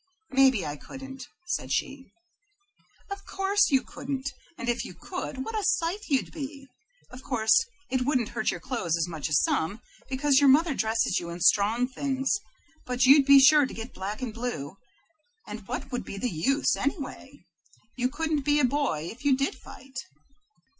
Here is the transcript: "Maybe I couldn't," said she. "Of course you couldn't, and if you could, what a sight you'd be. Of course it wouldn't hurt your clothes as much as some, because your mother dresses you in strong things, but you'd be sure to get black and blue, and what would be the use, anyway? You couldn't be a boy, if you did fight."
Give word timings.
"Maybe 0.31 0.65
I 0.65 0.77
couldn't," 0.77 1.27
said 1.45 1.71
she. 1.71 2.11
"Of 3.11 3.23
course 3.23 3.69
you 3.69 3.83
couldn't, 3.83 4.31
and 4.57 4.67
if 4.67 4.83
you 4.83 4.95
could, 4.95 5.45
what 5.45 5.53
a 5.55 5.63
sight 5.63 5.99
you'd 6.07 6.31
be. 6.31 6.67
Of 7.11 7.21
course 7.21 7.65
it 7.91 8.01
wouldn't 8.03 8.29
hurt 8.29 8.49
your 8.49 8.61
clothes 8.61 8.97
as 8.97 9.07
much 9.07 9.29
as 9.29 9.43
some, 9.43 9.79
because 10.09 10.39
your 10.39 10.49
mother 10.49 10.73
dresses 10.73 11.19
you 11.19 11.29
in 11.29 11.39
strong 11.39 11.87
things, 11.87 12.31
but 12.83 13.03
you'd 13.05 13.27
be 13.27 13.39
sure 13.39 13.67
to 13.67 13.73
get 13.75 13.93
black 13.93 14.23
and 14.23 14.33
blue, 14.33 14.77
and 15.45 15.67
what 15.67 15.91
would 15.91 16.03
be 16.03 16.17
the 16.17 16.31
use, 16.31 16.75
anyway? 16.75 17.45
You 17.95 18.09
couldn't 18.09 18.41
be 18.43 18.59
a 18.59 18.65
boy, 18.65 19.03
if 19.11 19.23
you 19.23 19.37
did 19.37 19.53
fight." 19.53 19.99